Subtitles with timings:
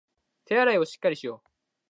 [0.45, 1.49] 手洗いをしっかりしよう